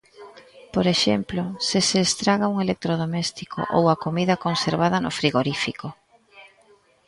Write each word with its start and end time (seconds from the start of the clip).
Por 0.73 0.85
exemplo, 0.95 1.41
se 1.67 1.79
se 1.89 1.99
estraga 2.07 2.51
un 2.53 2.57
electrodoméstico 2.65 3.59
ou 3.77 3.83
a 3.93 3.99
comida 4.03 4.41
conservada 4.45 4.97
no 5.03 5.11
frigorífico. 5.19 5.87